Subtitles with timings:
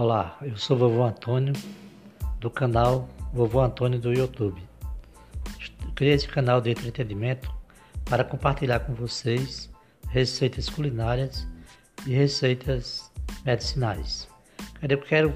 [0.00, 1.52] Olá, eu sou vovô Antônio
[2.38, 4.62] do canal Vovô Antônio do YouTube.
[5.96, 7.52] Criei esse canal de entretenimento
[8.04, 9.68] para compartilhar com vocês
[10.08, 11.48] receitas culinárias
[12.06, 13.10] e receitas
[13.44, 14.28] medicinais.
[14.88, 15.34] Eu quero,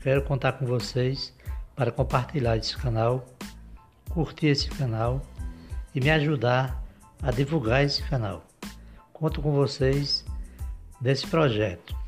[0.00, 1.34] quero contar com vocês
[1.74, 3.26] para compartilhar esse canal,
[4.08, 5.20] curtir esse canal
[5.92, 6.80] e me ajudar
[7.20, 8.46] a divulgar esse canal.
[9.12, 10.24] Conto com vocês
[11.02, 12.07] nesse projeto.